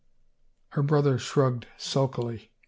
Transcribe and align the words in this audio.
"Her 0.69 0.81
brother 0.81 1.19
shrugged 1.19 1.67
sulkily. 1.77 2.49